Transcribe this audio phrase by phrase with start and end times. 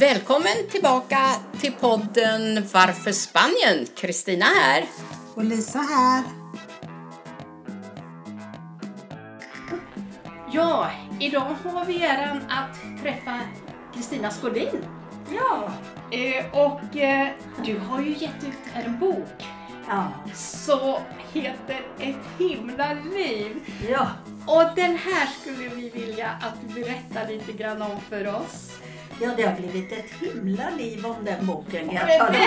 [0.00, 1.18] Välkommen tillbaka
[1.60, 3.86] till podden Varför Spanien?
[3.96, 4.84] Kristina här.
[5.34, 6.22] Och Lisa här.
[10.52, 13.40] Ja, idag har vi äran att träffa
[13.94, 14.84] Kristina Skårdin.
[15.34, 15.72] Ja.
[16.18, 17.28] Eh, och eh,
[17.64, 19.44] du har ju gett ut en bok
[19.88, 20.12] Ja.
[20.34, 23.56] som heter Ett himla liv.
[23.90, 24.08] Ja.
[24.46, 28.70] Och den här skulle vi vilja att du berättar lite grann om för oss.
[29.22, 32.38] Ja, det har blivit ett himla liv om den boken kan jag tala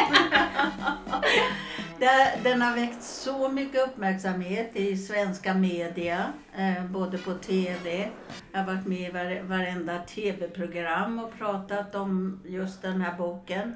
[2.43, 8.09] Den har väckt så mycket uppmärksamhet i svenska media, eh, både på TV.
[8.51, 13.75] Jag har varit med i var, varenda TV-program och pratat om just den här boken.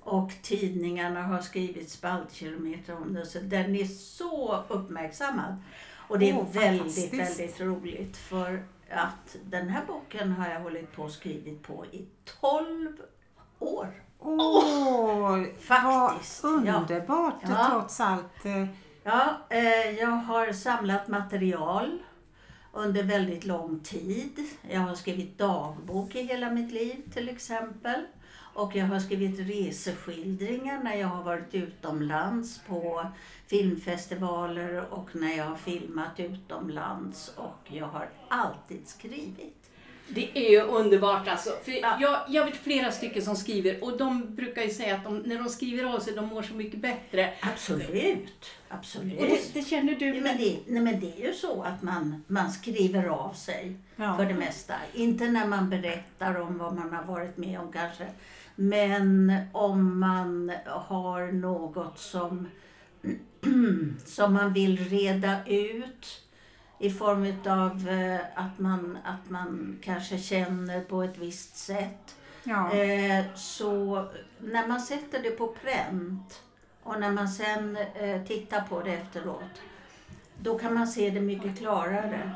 [0.00, 5.56] Och tidningarna har skrivit spaltkilometer om den, så den är så uppmärksammad.
[6.08, 10.92] Och det är Åh, väldigt, väldigt roligt för att den här boken har jag hållit
[10.92, 12.06] på och skrivit på i
[12.40, 12.92] 12
[13.58, 14.02] år.
[14.18, 17.66] Åh, Faktiskt, vad underbart Ja.
[17.70, 18.44] trots allt.
[18.44, 18.66] eh,
[19.04, 21.98] Ja, eh, jag har samlat material
[22.72, 24.46] under väldigt lång tid.
[24.70, 28.06] Jag har skrivit dagbok i hela mitt liv till exempel.
[28.58, 33.06] Och jag har skrivit reseskildringar när jag har varit utomlands på
[33.46, 37.32] filmfestivaler och när jag har filmat utomlands.
[37.36, 39.57] Och jag har alltid skrivit.
[40.10, 41.50] Det är ju underbart alltså.
[41.64, 41.98] För Ja.
[42.00, 45.38] jag, jag vet flera stycken som skriver och de brukar ju säga att de, när
[45.38, 47.32] de skriver av sig, de mår så mycket bättre.
[47.40, 49.20] Absolut, absolut.
[49.20, 51.82] Och det, det känner du Ja, men, det, nej, men det är ju så att
[51.82, 54.16] man, man skriver av sig Ja.
[54.16, 54.74] för det mesta.
[54.94, 58.06] Inte när man berättar om vad man har varit med om kanske.
[58.54, 62.48] Men om man har något som,
[64.06, 66.22] som man vill reda ut
[66.78, 72.16] i form av eh, att, man, att man kanske känner på ett visst sätt.
[72.44, 72.72] Ja.
[72.72, 74.04] Eh, så
[74.38, 76.42] när man sätter det på pränt
[76.82, 79.62] och när man sen eh, tittar på det efteråt,
[80.42, 82.30] då kan man se det mycket klarare.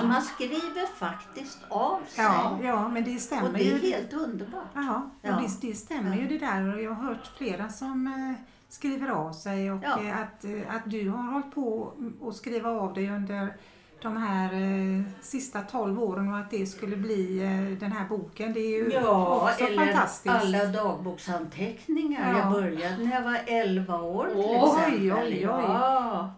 [0.00, 2.24] Så man skriver faktiskt av sig.
[2.24, 3.90] Ja, ja, men det och stämmer det är ju.
[3.92, 4.64] helt underbart.
[4.74, 5.40] Ja, och Ja.
[5.60, 8.34] Det, det stämmer ju det där och jag har hört flera som
[8.68, 9.98] skriver av sig och Ja.
[10.14, 11.92] att, att du har hållit på
[12.28, 13.56] att skriva av dig under
[14.04, 18.52] de här eh, sista 12 åren och att det skulle bli eh, den här boken.
[18.52, 20.34] Det är ju Ja, också eller fantastiskt.
[20.34, 22.32] alla dagboksanteckningar.
[22.32, 22.38] Ja.
[22.38, 25.12] Jag började när jag var 11 år till Oj, exempel.
[25.12, 25.40] oj, oj.
[25.42, 26.34] Ja.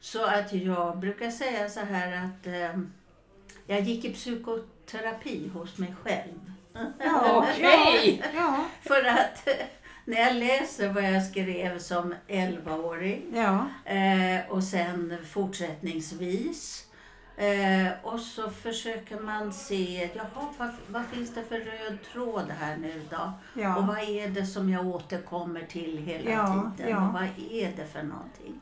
[0.00, 2.80] Så att jag brukar säga så här att eh,
[3.66, 6.52] jag gick i psykoterapi hos mig själv.
[6.98, 8.22] Ja, Okej.
[8.36, 9.66] Ja, För att eh,
[10.04, 16.84] när jag läser vad jag skrev som 11-åring ja, eh, och sen fortsättningsvis
[17.38, 22.76] eh, och så försöker man se, jaha, vad, vad finns det för röd tråd här
[22.76, 23.32] nu då?
[23.54, 23.84] Och ja.
[23.88, 26.90] vad är det som jag återkommer till hela Ja, tiden?
[26.90, 27.06] ja.
[27.06, 28.60] Och vad är det för någonting?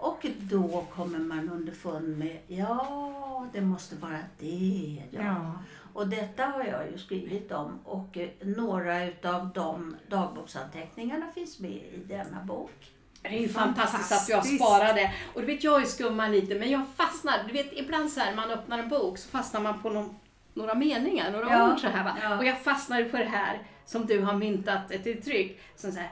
[0.00, 5.02] Och då kommer man underfund med, ja, det måste vara det.
[5.10, 5.22] Ja.
[5.22, 5.52] ja.
[5.92, 11.70] Och detta har jag ju skrivit om och eh, några utav de dagboksanteckningarna finns med
[11.70, 12.92] i denna bok.
[13.22, 14.64] Det är ju fantastiskt att du har Fantastiskt.
[14.64, 15.10] sparat det.
[15.34, 17.44] Och du vet, jag är skummar lite, men jag fastnar.
[17.46, 20.16] Du vet, ibland så här, man öppnar en bok så fastnar man på någon,
[20.54, 22.16] några meningar, några Ja, ord så här va.
[22.22, 22.38] ja.
[22.38, 25.60] Och jag fastnar på det här som du har myntat ett uttryck.
[25.76, 26.10] Som så här,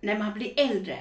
[0.00, 0.98] när man blir äldre,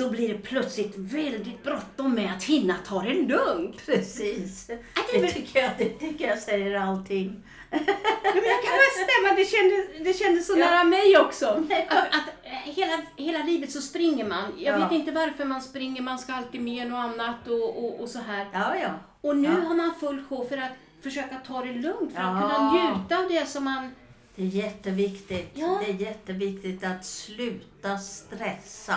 [0.00, 3.86] då blir det plötsligt väldigt bråttom med att hinna ta det lugnt.
[3.86, 4.66] Precis.
[4.66, 4.80] det är
[5.12, 7.42] Det väl- tycker jag, det tycker jag säger allting.
[7.70, 7.84] Nej,
[8.24, 10.66] men jag kan bara stämma, det kändes, det kändes så Ja.
[10.70, 11.46] nära mig också.
[11.88, 14.44] Att, att eh, hela, hela livet så springer man.
[14.58, 14.84] Jag Ja.
[14.88, 18.18] vet inte varför man springer, man ska alltid med något annat och, och, och så
[18.18, 18.46] här.
[18.52, 18.90] Ja, ja.
[19.20, 19.68] Och nu Ja.
[19.68, 20.72] har man full sjå för att
[21.02, 22.48] försöka ta det lugnt, för att Ja.
[22.48, 23.94] kunna njuta av det som man...
[24.36, 25.50] Det är jätteviktigt.
[25.54, 25.80] Ja.
[25.84, 28.94] Det är jätteviktigt att sluta stressa.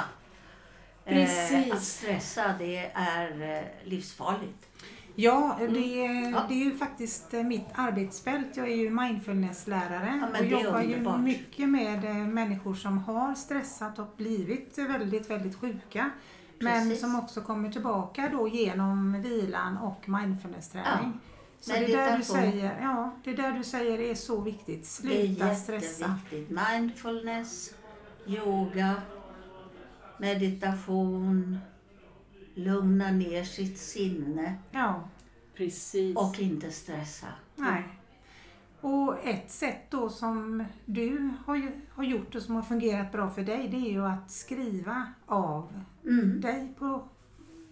[1.05, 1.73] Eh, Precis.
[1.73, 4.67] att stressa, det är eh, livsfarligt.
[5.15, 5.65] Ja, det,
[6.05, 6.31] Mm.
[6.33, 6.45] Ja.
[6.49, 8.57] det är ju faktiskt eh, mitt arbetsfält.
[8.57, 13.99] Jag är ju mindfulnesslärare Ja, men och jobbar ju mycket med människor som har stressat
[13.99, 16.09] och blivit väldigt, väldigt sjuka.
[16.59, 17.01] Men Precis.
[17.01, 21.19] som också kommer tillbaka då genom vilan och mindfulnessträning.
[21.59, 24.99] Så det där, du säger, ja, det där du säger är så viktigt.
[25.03, 26.19] Det är Sluta stressa.
[26.25, 26.59] jätteviktigt.
[26.71, 27.73] Mindfulness,
[28.27, 28.93] yoga,
[30.17, 31.57] meditation,
[32.55, 35.09] lugna ner sitt sinne Ja,
[35.55, 36.17] Precis.
[36.17, 37.27] och inte stressa.
[37.55, 37.83] nej.
[38.81, 43.29] Och ett sätt då som du har, ju, har gjort och som har fungerat bra
[43.29, 46.41] för dig, det är ju att skriva av Mm.
[46.41, 47.07] dig på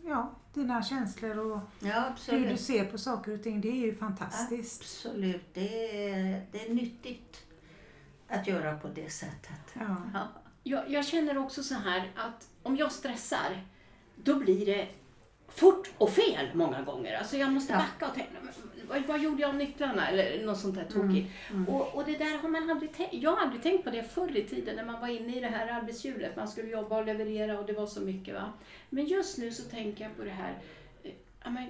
[0.05, 3.61] ja, dina känslor och Ja, hur du ser på saker och ting.
[3.61, 4.81] Det är ju fantastiskt.
[4.81, 7.45] Absolut, det är, det är nyttigt
[8.27, 9.75] att göra på det sättet.
[9.79, 9.95] Ja.
[10.63, 10.77] Ja.
[10.77, 13.61] Jag, jag känner också så här att om jag stressar,
[14.15, 14.87] då blir det
[15.47, 17.17] fort och fel många gånger.
[17.17, 18.53] Alltså jag måste backa och tänka, "Men
[18.89, 20.07] vad, vad gjorde jag av nycklarna?
[20.07, 21.31] Eller något sånt där tokigt.
[21.51, 21.67] Mm.
[21.69, 24.37] Och, och det där har man aldrig tänkt, jag har aldrig tänkt på det förr
[24.37, 26.35] i tiden när man var inne i det här arbetshjulet.
[26.35, 28.33] Man skulle jobba och leverera och det var så mycket.
[28.33, 28.53] Va?
[28.89, 30.57] Men just nu så tänker jag på det här,
[31.03, 31.11] eh,
[31.43, 31.69] ja, men,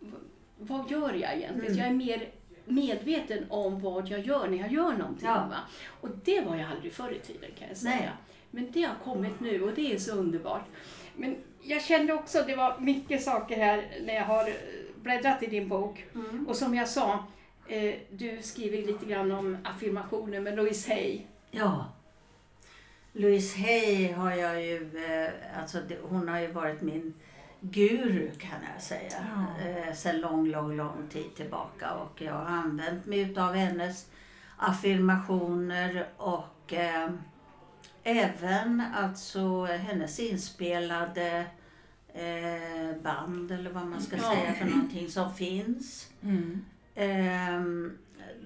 [0.00, 0.16] v-
[0.58, 1.72] vad gör jag egentligen?
[1.72, 1.78] Mm.
[1.78, 2.28] Jag är mer
[2.66, 5.28] medveten om vad jag gör när jag gör någonting.
[5.28, 5.46] Ja.
[5.50, 5.56] Va?
[6.00, 7.96] Och det var jag aldrig förr i tiden kan jag säga.
[7.96, 8.10] Nej.
[8.50, 10.64] Men det har kommit nu och det är så underbart.
[11.16, 14.54] Men jag kände också, det var mycket saker här när jag har eh,
[15.02, 16.04] bläddrat i din bok.
[16.14, 16.46] Mm.
[16.48, 17.24] Och som jag sa,
[17.68, 21.20] eh, du skriver lite grann om affirmationer med Louise Hay.
[21.50, 21.92] Ja.
[23.12, 27.14] Louise Hay har jag ju, eh, alltså hon har ju varit min
[27.70, 29.12] guru kan jag säga.
[29.34, 29.66] Ja.
[29.68, 31.90] Eh, sen lång, lång, lång tid tillbaka.
[31.94, 34.06] Och jag har använt mig utav hennes
[34.56, 37.10] affirmationer och eh,
[38.02, 41.46] även alltså hennes inspelade
[42.14, 44.22] eh, band eller vad man ska Ja.
[44.22, 46.10] säga för någonting som finns.
[46.22, 46.64] Mm.
[46.94, 47.98] Ehm,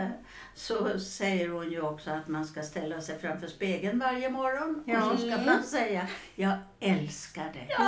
[0.56, 5.06] så säger hon ju också att man ska ställa sig framför spegeln varje morgon Ja.
[5.12, 7.68] och så ska man säga jag älskar dig.
[7.70, 7.84] Ja,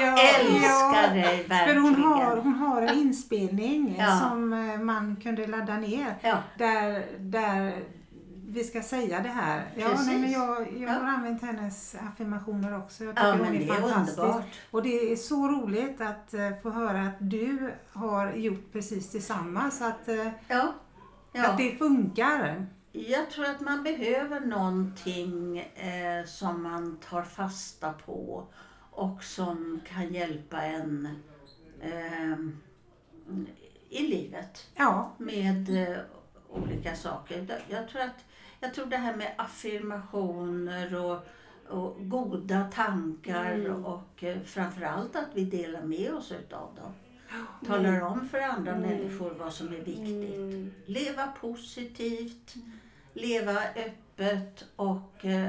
[0.00, 1.22] Jag ja, älskar ja.
[1.26, 1.82] dig För verkligen.
[1.82, 6.14] hon har, hon har en inspelning som eh, man kunde ladda ner.
[6.58, 7.72] Där, där
[8.52, 9.70] vi ska säga det här.
[9.76, 10.06] Ja, Precis.
[10.06, 10.92] nej, men jag, jag Ja.
[10.92, 13.04] har använt hennes affirmationer också.
[13.04, 14.18] Jag tycker ja hon är det är fantastisk.
[14.18, 14.44] underbart.
[14.70, 19.26] Och det är så roligt att eh, få höra att du har gjort precis.
[19.26, 20.74] Så att, eh, Ja,
[21.32, 21.48] ja.
[21.50, 22.66] att det funkar.
[22.92, 28.46] Jag tror att man behöver någonting eh, som man tar fasta på
[28.90, 31.08] och som kan hjälpa en
[31.80, 32.38] eh,
[33.88, 35.96] i livet Ja, med eh,
[36.50, 37.60] olika saker.
[37.68, 38.24] Jag tror, att,
[38.62, 41.26] jag tror det här med affirmationer och,
[41.68, 43.84] och goda tankar Mm.
[43.84, 46.92] och eh, framförallt att vi delar med oss utav dem.
[47.66, 48.88] Talar om för andra Mm.
[48.90, 50.72] människor vad som är viktigt Mm.
[50.86, 52.54] leva positivt,
[53.14, 55.48] leva öppet och eh,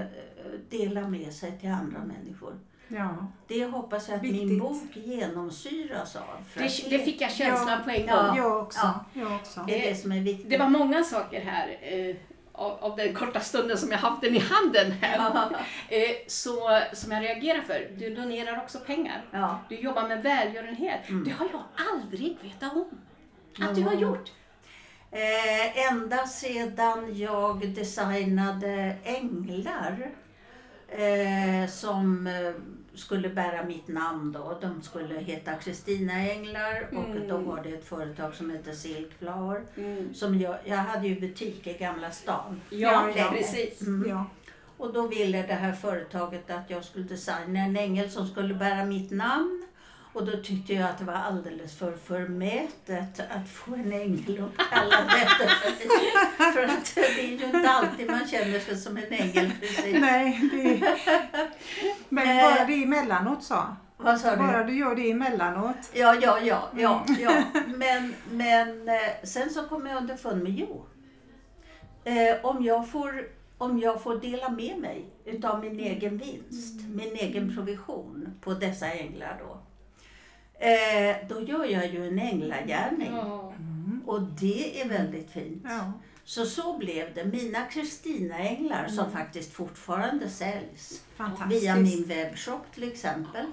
[0.69, 2.59] dela med sig till andra människor.
[2.87, 3.27] ja.
[3.47, 4.59] Det hoppas jag att min Viktigt.
[4.59, 6.23] bok genomsyras av.
[6.53, 7.83] Det, det fick jag känslan Ja.
[7.83, 8.07] på en gång.
[8.09, 8.37] Ja.
[8.37, 8.79] Jag också.
[8.83, 9.05] Ja.
[9.21, 9.63] Jag också.
[9.67, 10.49] det är det som är viktigt.
[10.49, 12.15] Det var många saker här eh,
[12.53, 15.55] av, av den korta stunden som jag haft den i handen här.
[15.89, 17.89] Eh, så, som jag reagerar för.
[17.97, 19.25] Du donerar också pengar.
[19.31, 19.59] ja.
[19.69, 21.09] Du jobbar med välgörenhet.
[21.09, 21.23] Mm.
[21.23, 23.01] Det har jag aldrig vetat om
[23.59, 24.31] att du har gjort.
[25.11, 30.11] Eh, ända sedan jag designade änglar
[30.87, 32.53] eh, som eh,
[32.95, 34.57] skulle bära mitt namn då.
[34.61, 37.27] De skulle heta Kristina Änglar och Mm.
[37.27, 39.61] då var det ett företag som hette Silk Flower.
[39.75, 40.13] Mm.
[40.13, 42.61] Som jag, jag hade ju butik i Gamla stan.
[42.69, 43.81] Ja, Ja, precis.
[43.81, 44.09] Mm.
[44.09, 44.25] Ja.
[44.77, 48.85] Och då ville det här företaget att jag skulle designa en ängel som skulle bära
[48.85, 49.62] mitt namn.
[50.13, 55.07] Och då tyckte jag att det var alldeles för förmätet att få en ängel uppkallad
[55.07, 55.87] efter sig.
[56.53, 59.95] För att det är ju inte alltid man känner sig som en ängel precis.
[60.01, 60.93] Nej, det...
[62.09, 62.43] Men Eh.
[62.43, 63.63] bara det emellanåt så.
[63.97, 64.37] Vad sa du?
[64.37, 65.75] Bara du gör det emellanåt.
[65.93, 67.43] Ja, ja, ja, ja, ja.
[67.77, 70.85] Men, men eh, sen så kom jag underfund med, jo,
[72.03, 73.27] eh, om, jag får,
[73.57, 78.91] om jag får dela med mig utav min egen vinst, min egen provision på dessa
[78.91, 79.57] änglar då,
[80.59, 83.11] eh, då gör jag ju en änglagärning.
[83.15, 83.53] Ja.
[84.05, 85.61] Och det är väldigt fint.
[85.65, 85.91] Ja.
[86.25, 87.25] Så så blev det.
[87.25, 91.03] Mina Kristina-änglar som faktiskt fortfarande säljs
[91.49, 93.45] via min webbshop till exempel.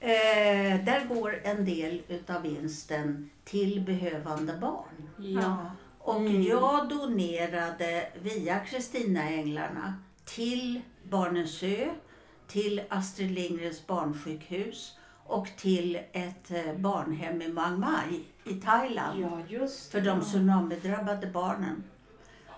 [0.00, 5.08] Eh, där går en del utav vinsten till behövande barn.
[5.18, 5.70] Ja.
[5.98, 6.42] Och Mm.
[6.42, 11.88] jag donerade via Kristina-änglarna till Barnens ö,
[12.48, 14.97] till Astrid Lindgrens barnsjukhus
[15.28, 21.26] och till ett eh, barnhem i Mang Mai i Thailand ja, just för de tsunamidrabbade
[21.26, 21.84] barnen.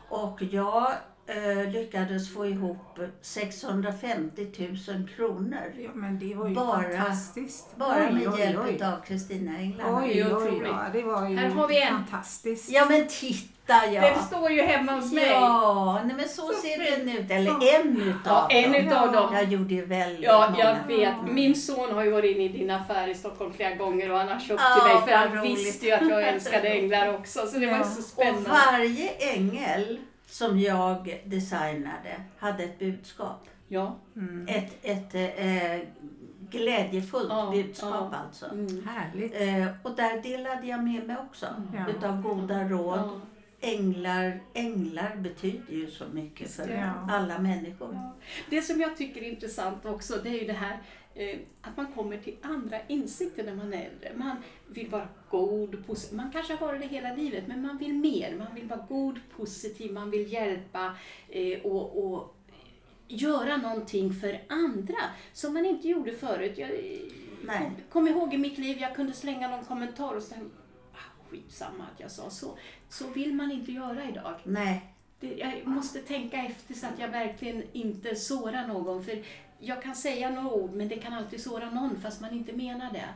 [0.09, 0.93] Och jag
[1.27, 5.73] eh, lyckades få ihop 650 000 kronor.
[5.79, 7.77] Ja, men det var ju Bara- fantastiskt.
[7.77, 8.83] Bara Oj, med oj, hjälp oj.
[8.85, 9.95] av Kristina England.
[10.05, 11.89] Oj, oj, ja, det var ju Här har vi en.
[11.97, 12.71] fantastiskt.
[12.71, 13.60] Ja men titta
[13.93, 14.01] ja!
[14.01, 15.29] Den står ju hemma hos mig.
[15.31, 17.07] Ja, nej, men så, Så ser fint.
[17.07, 17.31] den ut.
[17.31, 18.87] Eller en utav Ja, en dem.
[18.87, 19.35] utav dem.
[19.35, 20.65] Jag gjorde ju väldigt Ja, många.
[20.65, 21.33] jag vet.
[21.35, 24.29] Min son har ju varit inne i din affär i Stockholm flera gånger och han
[24.29, 25.59] har köpt Ja, till mig för han roligt.
[25.59, 27.47] visste ju att jag älskade änglar också.
[27.47, 27.85] Så det var Ja.
[27.85, 28.51] så Och spännande.
[28.51, 33.47] varje ängel som jag designade hade ett budskap.
[33.69, 33.97] Ja.
[34.17, 34.47] Mm.
[34.49, 35.89] Ett, ett eh,
[36.51, 38.19] glädjefullt Ja, budskap ja.
[38.27, 38.47] alltså.
[38.47, 38.89] Mm.
[38.89, 39.35] Härligt.
[39.35, 41.91] Eh, och där delade jag med mig också Ja.
[41.97, 43.21] utav goda råd.
[43.61, 47.07] Änglar, änglar betyder ju så mycket för Ja.
[47.11, 47.89] alla människor.
[47.93, 48.15] Ja.
[48.51, 50.79] Det som jag tycker är intressant också, det är ju det här
[51.15, 54.13] eh, att man kommer till andra insikter när man är äldre.
[54.17, 54.37] Man
[54.69, 58.35] vill vara god, posi- man kanske har varit det hela livet, men man vill mer.
[58.39, 60.97] Man vill vara god, positiv, man vill hjälpa
[61.29, 62.37] eh, och, och
[63.09, 64.99] göra någonting för andra
[65.33, 66.53] som man inte gjorde förut.
[66.59, 66.77] Jag eh,
[67.45, 67.59] Nej.
[67.59, 70.35] kom, kom ihåg i mitt liv, jag kunde slänga någon kommentar och ah,
[71.31, 72.59] skitsamma att jag sa så.
[72.89, 74.35] Så vill man inte göra idag.
[74.45, 79.05] Nej, Det, jag måste tänka efter så att jag verkligen inte sårar någon.
[79.05, 79.25] För
[79.59, 82.93] jag kan säga några ord, men det kan alltid såra någon fast man inte menar
[82.93, 83.09] det.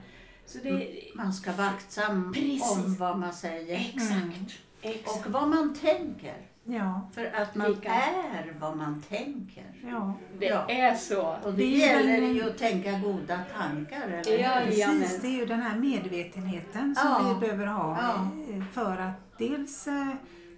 [0.47, 2.35] Så det man ska vara aktsam
[2.76, 3.76] om vad man säger.
[3.94, 4.61] Exakt.
[4.83, 5.26] Exakt.
[5.26, 6.47] Och vad man tänker.
[6.66, 7.88] Ja, För att man Lika.
[7.94, 9.64] är vad man tänker.
[9.90, 10.14] ja.
[10.38, 10.64] Det Ja.
[10.68, 11.23] är så.
[11.23, 14.73] Och det, Det är ju gäller den- ju att tänka goda tankar, eller Ja, hur?
[14.80, 14.87] ja.
[14.87, 17.35] Precis, det är ju den här medvetenheten som Ja.
[17.35, 18.28] vi behöver ha Ja.
[18.54, 20.09] eh, för att dels eh,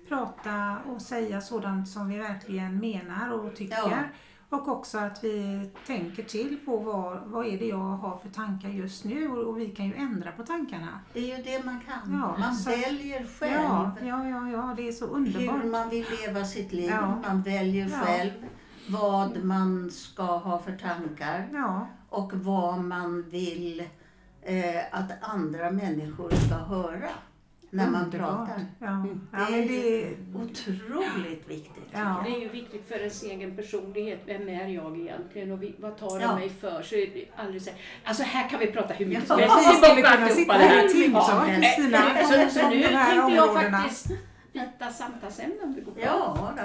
[0.09, 4.11] prata och säga sådant som vi verkligen menar och tycker.
[4.49, 8.69] Och också att vi tänker till på vad, vad är det jag har för tankar
[8.69, 11.01] just nu och, och vi kan ju ändra på tankarna.
[11.13, 12.21] Det är ju det man kan.
[12.21, 15.65] Ja, man så- väljer själv Ja, ja, ja, ja, det är så underbart.
[15.65, 16.91] hur man vill leva sitt liv.
[16.91, 17.23] Ja.
[17.27, 17.97] Man väljer Ja.
[17.99, 18.33] själv
[18.89, 21.49] vad man ska ha för tankar
[22.09, 23.81] och vad man vill
[24.43, 27.09] eh, att andra människor ska höra
[27.77, 28.47] när man underbart.
[28.49, 28.65] pratar.
[28.79, 29.29] Ja, Mm.
[29.33, 31.89] ja men det, Otroligt viktigt.
[31.93, 32.25] Ja.
[32.27, 34.21] Det är ju viktigt för ens egen personlighet.
[34.27, 36.35] Vem är jag egentligen och vi- vad tar det Ja.
[36.37, 36.83] mig för?
[36.83, 39.57] Så är det aldrig så här, alltså här kan vi prata hur mycket som helst.
[39.59, 41.55] vi Det är skulle kunna sitta det här i timtal Ja.
[41.55, 41.99] Kristina.
[42.49, 44.09] Så, så om nu tänkte jag faktiskt
[44.53, 46.03] byta samtalsämne om det går bra.
[46.05, 46.63] Ja, då.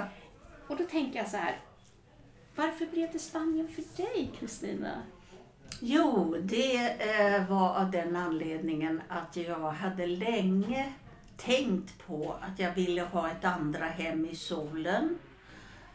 [0.74, 1.56] Och då tänker jag så här.
[2.56, 4.88] Varför blev det Spanien för dig, Kristina?
[5.80, 10.92] Jo, det eh, var av den anledningen att jag hade länge
[11.44, 15.18] tänkt på att jag ville ha ett andra hem i solen.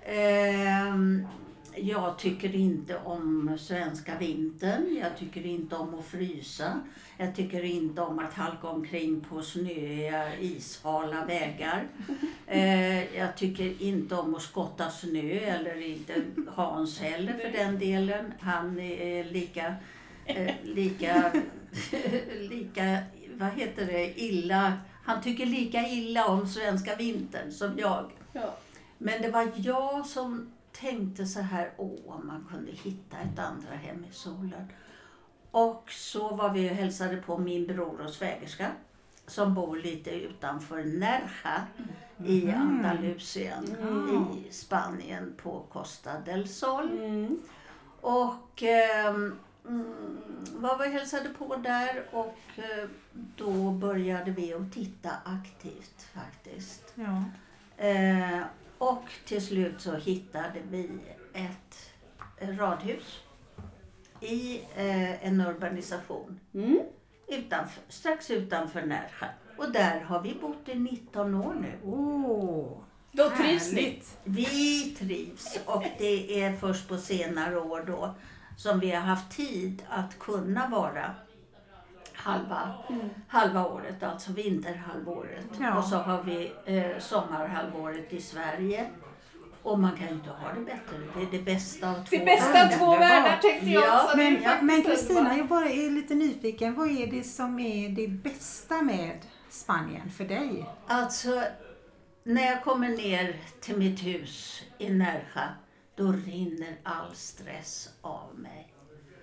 [0.06, 1.28] Ehm,
[1.76, 4.98] jag tycker inte om svenska vintern.
[5.02, 6.82] Jag tycker inte om att frysa.
[7.18, 11.88] Jag tycker inte om att halka omkring på snöiga, ishala vägar.
[12.50, 16.14] Eh, jag tycker inte om att skotta snö eller inte
[16.48, 18.34] Hans heller för den delen.
[18.40, 19.76] Han är lika,
[20.26, 21.32] eh, lika,
[22.50, 22.98] lika,
[23.34, 24.74] vad heter det, illa.
[25.08, 28.12] Han tycker lika illa om svenska vintern som jag.
[28.34, 28.54] Ja.
[28.98, 33.76] Men det var jag som tänkte så här, åh, om man kunde hitta ett andra
[33.76, 34.68] hem i solen.
[35.52, 38.72] Och så var vi och hälsade på min bror och svägerska
[39.28, 41.62] som bor lite utanför Nerja
[42.26, 42.62] i Mm.
[42.62, 44.26] Andalusien Mm.
[44.32, 46.90] i Spanien på Costa del Sol.
[46.92, 47.40] Mm.
[48.02, 49.36] Och mm,
[50.54, 52.90] var vi hälsade på där och eh,
[53.36, 56.94] då började vi att titta aktivt faktiskt.
[56.96, 57.24] Ja.
[57.86, 58.42] Eh,
[58.78, 60.90] och till slut så hittade vi
[61.34, 61.92] ett
[62.58, 63.20] radhus
[64.22, 66.80] i eh, en urbanisation Mm.
[67.28, 69.28] utanför, strax utanför Närsjö.
[69.58, 71.72] Och där har vi bott i 19 år nu.
[71.92, 72.68] Åh,
[73.12, 74.02] Då trivs ni.
[74.24, 78.16] Vi trivs och det är först på senare år då
[78.58, 81.12] som vi har haft tid att kunna vara
[82.14, 83.10] halva, Mm.
[83.28, 85.46] halva året, alltså vinterhalvåret.
[85.60, 85.78] Ja.
[85.78, 88.88] Och så har vi eh, sommarhalvåret i Sverige.
[89.64, 90.98] Och man kan ju inte ha det bättre.
[91.16, 92.78] Det är det bästa av två Det bästa av världar.
[92.78, 94.18] två världar tänkte jag Ja, också.
[94.18, 96.74] Men, Det är faktiskt men Kristina, jag bara är lite nyfiken.
[96.76, 99.18] Vad är det som är det bästa med
[99.50, 100.66] Spanien för dig?
[100.88, 101.44] Alltså,
[102.24, 105.50] när jag kommer ner till mitt hus i Nerja,
[105.98, 108.74] då rinner all stress av mig.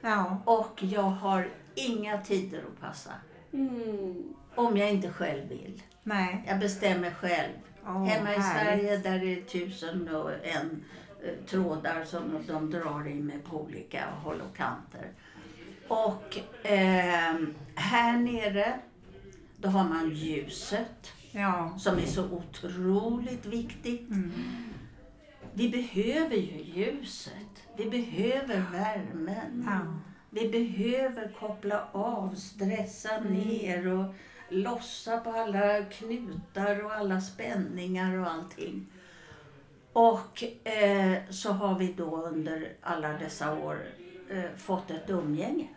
[0.01, 3.11] Ja, Och jag har inga tider att passa.
[3.53, 4.35] Mm.
[4.55, 5.83] Om jag inte själv vill.
[6.03, 6.45] nej.
[6.47, 7.53] Jag bestämmer själv.
[7.87, 8.81] Åh, Hemma i härligt.
[8.83, 10.85] Sverige där det är tusen och en
[11.25, 15.09] eh, trådar som de drar i med på olika håll och kanter.
[15.89, 18.79] Och ehm, här nere,
[19.57, 21.75] då har man ljuset Ja.
[21.79, 24.11] som är så otroligt viktigt.
[24.11, 24.33] Mm.
[25.55, 27.63] Vi behöver ju ljuset.
[27.77, 29.65] Vi behöver värmen.
[29.67, 29.81] Ja.
[30.31, 34.15] Vi behöver koppla av, stressa ner och
[34.49, 38.87] lossa på alla knutar och alla spänningar och allting.
[39.93, 43.79] Och eh, så har vi då under alla dessa år
[44.31, 45.69] eh, fått ett umgänge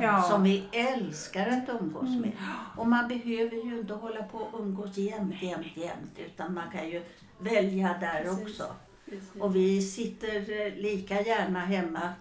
[0.00, 0.22] Ja.
[0.22, 2.32] som vi älskar att umgås med.
[2.76, 6.88] Och man behöver ju inte hålla på och umgås jämt, jämt, jämt utan man kan
[6.90, 7.02] ju
[7.38, 8.42] välja där Precis.
[8.60, 8.64] också.
[9.10, 9.42] Precis.
[9.42, 12.12] Och vi sitter eh, lika gärna hemma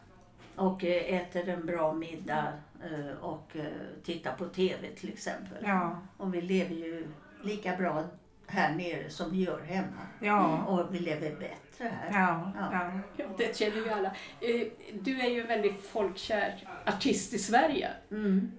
[0.56, 2.54] och eh, äter en bra middag
[2.84, 3.56] eh, och
[4.04, 5.64] tittar på TV till exempel.
[5.64, 6.02] Ja.
[6.18, 7.08] Och vi lever ju
[7.44, 8.04] lika bra
[8.48, 10.08] här nere som vi gör hemma.
[10.20, 10.64] Ja.
[10.64, 12.10] Och vi lever bättre här.
[12.12, 12.52] Ja.
[12.56, 13.00] Ja.
[13.18, 13.26] Ja.
[13.38, 14.12] Det känner vi alla.
[14.94, 17.90] Du är ju en väldigt folkkär artist i Sverige.
[18.12, 18.52] Mm.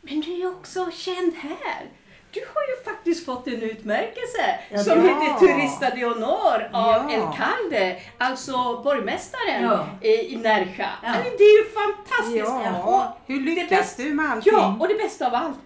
[0.00, 1.90] Men du är ju också känd här.
[2.32, 7.10] Du har ju faktiskt fått en utmärkelse Ja, som heter Turista de Honor av Ja.
[7.10, 9.86] El Calde, alltså borgmästaren Ja.
[10.00, 10.84] i i Närsjö.
[11.02, 11.08] Ja.
[11.08, 12.64] Alltså, Det är ju fantastiskt!
[12.64, 13.18] Ja.
[13.26, 14.52] Hur lyckas du med allting?
[14.56, 15.58] Ja, och det bästa av allt,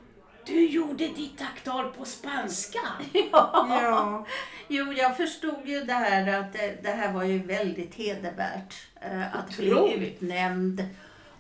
[0.47, 2.81] du gjorde ditt tacktal på spanska.
[3.33, 4.27] Ja.
[4.69, 9.37] Jo, jag förstod ju det här att det, det här var ju väldigt hedervärt eh,
[9.39, 10.83] att bli utnämnd.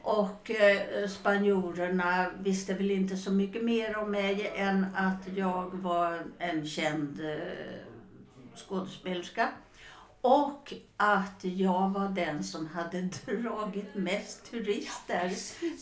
[0.07, 6.19] Och eh, spanjorerna visste väl inte så mycket mer om mig än att jag var
[6.39, 7.37] en känd eh,
[8.57, 9.49] skådespelerska.
[10.21, 13.01] Och att jag var den som hade
[13.43, 15.29] dragit mest turister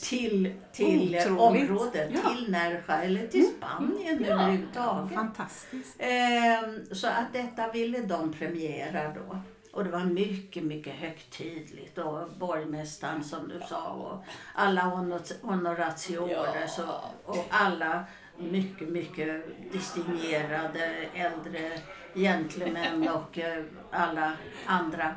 [0.09, 1.41] till, till Otroligt.
[1.71, 2.35] området, Ja.
[2.35, 4.33] till Nerja eller till Spanien Ja.
[4.35, 5.15] överhuvudtaget.
[5.15, 5.97] Fantastiskt.
[5.99, 9.39] Ehm, så att detta ville de premiera då.
[9.73, 11.99] Och det var mycket, mycket högtidligt.
[11.99, 14.25] Och borgmästaren som du sa och
[14.55, 18.05] alla honor- honoratiores och, och alla
[18.39, 21.79] mycket, mycket distingerade äldre
[22.15, 24.33] gentlemän och eh, alla
[24.67, 25.15] andra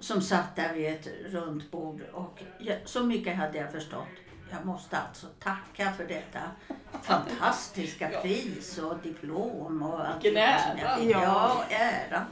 [0.00, 2.02] som satt där vid ett runt bord.
[2.12, 4.08] Och jag, så mycket hade jag förstått.
[4.50, 6.40] Jag måste alltså tacka för detta
[7.02, 10.98] fantastiska pris och diplom och allt Vilken ära.
[11.00, 11.22] Ja.
[11.22, 12.26] Ja, ära.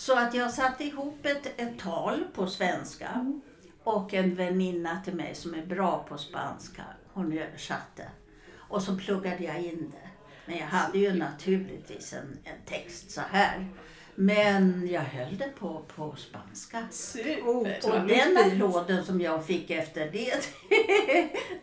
[0.00, 3.40] Så att jag satte ihop ett, ett tal på svenska
[3.84, 6.82] och en väninna till mig som är bra på spanska,
[7.12, 8.08] hon översatte.
[8.52, 10.08] Och så pluggade jag in det.
[10.46, 13.68] Men jag hade ju naturligtvis en, en text så här.
[14.14, 16.78] Men jag höll det på, på spanska.
[16.90, 17.46] Super!
[17.48, 20.32] Och den applåden som jag fick efter det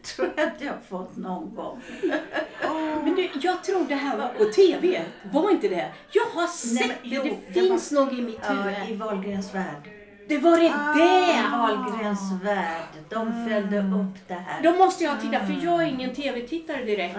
[0.03, 1.81] tror jag inte jag fått någon gång.
[3.03, 5.01] Men du, jag tror det här var på TV.
[5.33, 5.91] Var inte det?
[6.11, 7.09] Jag har sett Nej, det.
[7.09, 8.89] jo, Det det finns nog i mitt Ja, huvud.
[8.89, 9.89] I Wahlgrens värld.
[10.27, 10.93] Det var det Ah.
[10.93, 11.33] det!
[11.39, 12.87] I Wahlgrens värld.
[13.09, 14.63] De följde upp det här.
[14.63, 17.15] Då måste jag titta, för jag är ingen TV-tittare direkt.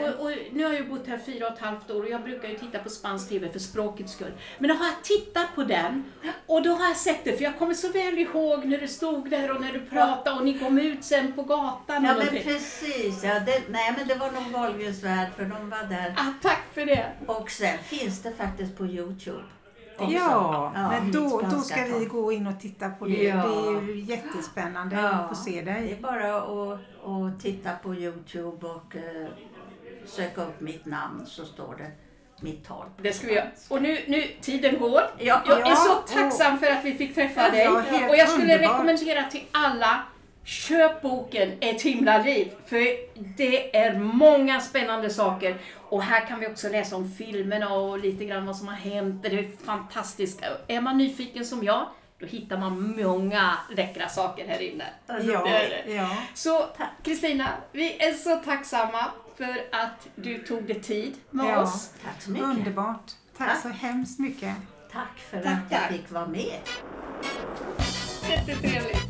[0.00, 2.08] Och, och, och, nu har jag ju bott här fyra och ett halvt år och
[2.08, 4.32] jag brukar ju titta på spansk TV för språkets skull.
[4.58, 6.04] Men då har jag tittat på den
[6.46, 9.30] och då har jag sett det, för jag kommer så väl ihåg när du stod
[9.30, 13.24] där och när du pratade och ni kom ut sen på gatan Ja men precis.
[13.24, 16.14] Ja, det, nej men det var nog Wahlgrens värld för de var där.
[16.16, 17.06] Ah, tack för det!
[17.26, 19.42] Och sen finns det faktiskt på Youtube.
[19.98, 20.12] Också.
[20.14, 23.22] Ja, Ja, men då, då ska vi gå in och titta på det.
[23.24, 23.36] Ja.
[23.36, 25.98] Det är ju jättespännande att få se Det är dig.
[26.02, 29.26] bara att, att titta på Youtube och eh,
[30.06, 31.90] söka upp mitt namn så står det
[32.40, 32.86] mitt tal.
[33.02, 33.46] Det ska vi göra.
[33.68, 35.00] Och nu, nu, tiden går.
[35.18, 37.68] Ja, Jag är Ja, så tacksam för att vi fick träffa Ja, dig.
[38.08, 38.74] Och jag skulle underbart.
[38.76, 40.02] rekommendera till alla,
[40.46, 42.52] köp boken Ett himla liv.
[42.66, 42.78] För
[43.36, 45.56] det är många spännande saker.
[45.88, 49.22] Och här kan vi också läsa om filmerna och lite grann vad som har hänt.
[49.22, 50.42] Det är fantastiskt.
[50.68, 51.86] Är man nyfiken som jag,
[52.18, 54.84] då hittar man många läckra saker här inne.
[55.06, 55.92] Ja, Det är det.
[55.94, 56.16] ja.
[56.34, 56.66] Så
[57.02, 59.04] Kristina, vi är så tacksamma
[59.36, 61.62] för att du tog dig tid med Ja.
[61.62, 61.90] oss.
[62.04, 62.46] Tack så mycket.
[62.48, 63.10] Underbart.
[63.38, 63.62] Tack Tack.
[63.62, 64.54] så hemskt mycket.
[64.92, 65.92] Tack för Tack, att jag tack.
[65.92, 66.58] fick vara med.
[68.30, 69.05] Jättetrevligt.